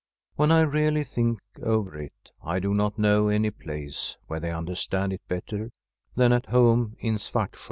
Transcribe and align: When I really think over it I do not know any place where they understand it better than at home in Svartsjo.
When 0.35 0.51
I 0.51 0.61
really 0.61 1.03
think 1.03 1.37
over 1.61 1.95
it 2.01 2.31
I 2.43 2.57
do 2.57 2.73
not 2.73 2.97
know 2.97 3.27
any 3.27 3.51
place 3.51 4.17
where 4.25 4.39
they 4.39 4.49
understand 4.49 5.13
it 5.13 5.21
better 5.27 5.69
than 6.15 6.33
at 6.33 6.47
home 6.47 6.95
in 7.01 7.19
Svartsjo. 7.19 7.59